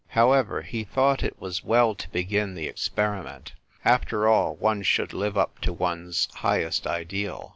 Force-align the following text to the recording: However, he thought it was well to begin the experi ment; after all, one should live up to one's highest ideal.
However, 0.17 0.63
he 0.63 0.83
thought 0.83 1.21
it 1.21 1.39
was 1.39 1.63
well 1.63 1.93
to 1.93 2.09
begin 2.09 2.55
the 2.55 2.67
experi 2.67 3.23
ment; 3.23 3.53
after 3.85 4.27
all, 4.27 4.55
one 4.55 4.81
should 4.81 5.13
live 5.13 5.37
up 5.37 5.59
to 5.59 5.71
one's 5.71 6.27
highest 6.37 6.87
ideal. 6.87 7.49